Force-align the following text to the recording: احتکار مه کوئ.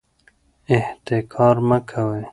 احتکار 0.75 1.55
مه 1.67 1.79
کوئ. 1.89 2.23